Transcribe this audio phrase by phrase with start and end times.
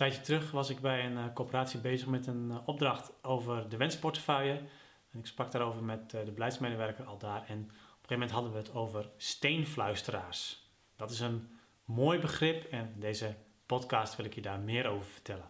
[0.00, 3.76] tijdje terug was ik bij een uh, coöperatie bezig met een uh, opdracht over de
[3.76, 4.60] wensportefeuille.
[5.10, 7.44] En ik sprak daarover met uh, de beleidsmedewerker al daar.
[7.46, 10.70] En op een gegeven moment hadden we het over steenfluisteraars.
[10.96, 11.48] Dat is een
[11.84, 13.36] mooi begrip en in deze
[13.66, 15.48] podcast wil ik je daar meer over vertellen.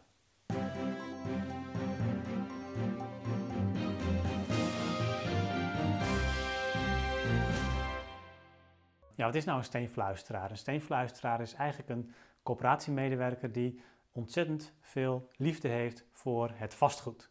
[9.15, 10.51] Ja, wat is nou een steenfluisteraar?
[10.51, 13.81] Een steenfluisteraar is eigenlijk een coöperatiemedewerker die
[14.21, 17.31] ontzettend veel liefde heeft voor het vastgoed.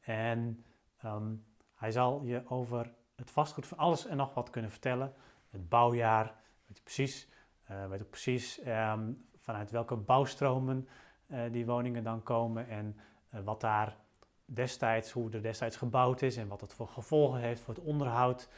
[0.00, 0.64] En
[1.04, 1.44] um,
[1.74, 5.14] hij zal je over het vastgoed van alles en nog wat kunnen vertellen.
[5.50, 6.34] Het bouwjaar,
[6.66, 7.28] weet je precies,
[7.70, 10.88] uh, weet ook precies um, vanuit welke bouwstromen
[11.26, 12.96] uh, die woningen dan komen en
[13.34, 13.96] uh, wat daar
[14.44, 18.48] destijds, hoe er destijds gebouwd is en wat het voor gevolgen heeft voor het onderhoud.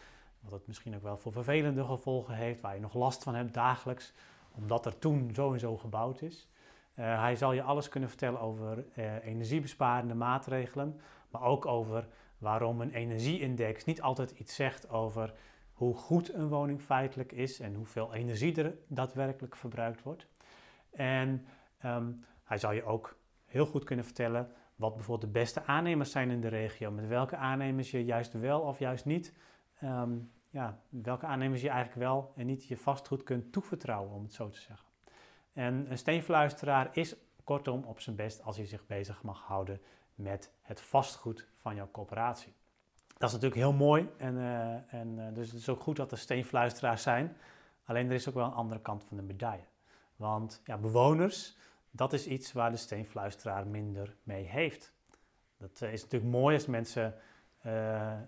[0.41, 3.55] Wat het misschien ook wel voor vervelende gevolgen heeft, waar je nog last van hebt
[3.55, 4.13] dagelijks,
[4.51, 6.49] omdat er toen zo en zo gebouwd is.
[6.99, 12.81] Uh, hij zal je alles kunnen vertellen over uh, energiebesparende maatregelen, maar ook over waarom
[12.81, 15.35] een energieindex niet altijd iets zegt over
[15.73, 20.27] hoe goed een woning feitelijk is en hoeveel energie er daadwerkelijk verbruikt wordt.
[20.91, 21.47] En
[21.85, 26.31] um, hij zal je ook heel goed kunnen vertellen wat bijvoorbeeld de beste aannemers zijn
[26.31, 29.35] in de regio, met welke aannemers je juist wel of juist niet,
[29.83, 34.33] um, ja, welke aannemers je eigenlijk wel en niet je vastgoed kunt toevertrouwen, om het
[34.33, 34.87] zo te zeggen.
[35.59, 37.15] En een steenfluisteraar is
[37.45, 39.81] kortom op zijn best als hij zich bezig mag houden
[40.15, 42.53] met het vastgoed van jouw coöperatie.
[43.07, 46.13] Dat is natuurlijk heel mooi en, uh, en uh, dus het is ook goed dat
[46.13, 47.37] er steenfluisteraars zijn.
[47.85, 49.65] Alleen er is ook wel een andere kant van de medaille.
[50.17, 51.57] Want ja, bewoners,
[51.91, 54.93] dat is iets waar de steenfluisteraar minder mee heeft.
[55.57, 57.15] Dat uh, is natuurlijk mooi als mensen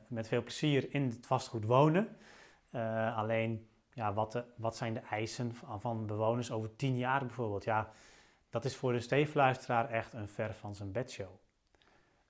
[0.06, 2.16] met veel plezier in het vastgoed wonen.
[3.14, 7.64] alleen ja, wat, de, wat zijn de eisen van, bewoners over tien jaar bijvoorbeeld?
[7.64, 7.90] Ja,
[8.50, 11.30] dat is voor de steefluisteraar echt een ver van zijn bedshow.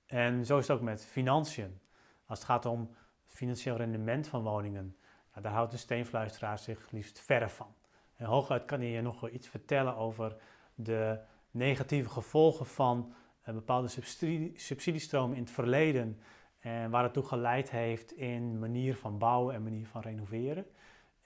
[0.05, 1.79] En zo is het ook met financiën.
[2.25, 2.89] Als het gaat om
[3.25, 4.95] financieel rendement van woningen,
[5.41, 7.75] daar houdt de steenfluisteraar zich liefst verre van.
[8.15, 10.35] En hooguit kan hij je nog wel iets vertellen over
[10.75, 11.19] de
[11.51, 16.19] negatieve gevolgen van een bepaalde subsidie, subsidiestromen in het verleden
[16.59, 20.65] en waar het toe geleid heeft in manier van bouwen en manier van renoveren.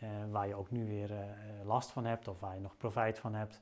[0.03, 1.19] Uh, waar je ook nu weer uh,
[1.63, 3.61] last van hebt of waar je nog profijt van hebt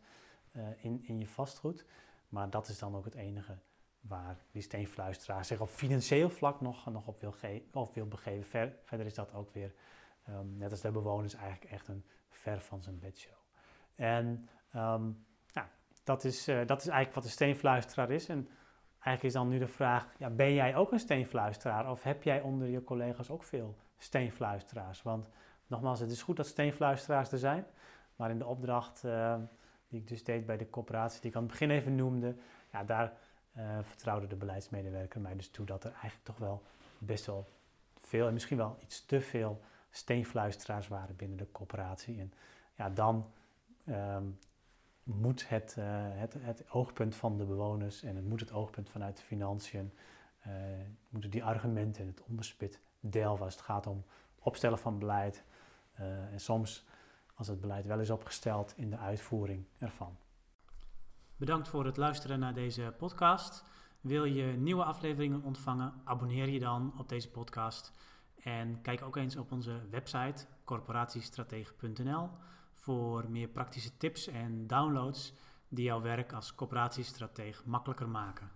[0.52, 1.86] uh, in, in je vastgoed.
[2.30, 3.58] Maar dat is dan ook het enige
[4.00, 7.34] waar die steenfluisteraar zich op financieel vlak nog, nog op wil,
[7.72, 8.44] of wil begeven.
[8.44, 9.74] Ver, verder is dat ook weer,
[10.30, 13.38] um, net als de bewoners, eigenlijk echt een ver van zijn bedshow.
[13.96, 14.50] En
[15.48, 15.70] ja,
[16.04, 18.30] dat, is, dat is eigenlijk wat de steenfluisteraar is.
[18.30, 18.48] En
[18.94, 21.92] eigenlijk is dan nu de vraag, ja, ben jij ook een steenfluisteraar?
[21.92, 25.02] Of heb jij onder je collega's ook veel steenfluisteraars?
[25.02, 25.30] Want
[25.68, 27.66] Nogmaals, het is goed dat steenfluisteraars er zijn.
[28.16, 29.36] Maar in de opdracht uh,
[29.88, 32.36] die ik dus deed bij de coöperatie, die ik aan het begin even noemde,
[32.72, 33.14] ja, daar
[33.58, 36.64] uh, vertrouwde de beleidsmedewerker mij dus toe dat er eigenlijk toch wel
[36.98, 37.48] best wel
[38.00, 42.20] veel en misschien wel iets te veel steenfluisteraars waren binnen de coöperatie.
[42.20, 42.34] En
[42.76, 43.32] ja, dan
[43.90, 44.40] um,
[45.04, 49.18] moet het, uh, het, het, oogpunt van de bewoners en het moet het oogpunt vanuit
[49.18, 49.94] de financiën,
[51.10, 54.04] moeten die argumenten het onderspit delven als het gaat om
[54.44, 55.44] opstellen van beleid,
[56.00, 56.86] uh, en soms,
[57.36, 60.18] als het beleid wel is opgesteld, in de uitvoering ervan.
[61.36, 63.64] Bedankt voor het luisteren naar deze podcast.
[64.02, 65.94] Wil je nieuwe afleveringen ontvangen?
[66.04, 67.92] Abonneer je dan op deze podcast.
[68.36, 72.30] En kijk ook eens op onze website corporatiestratege.nl
[72.72, 75.34] voor meer praktische tips en downloads
[75.68, 78.52] die jouw werk als corporatiestratege makkelijker maken.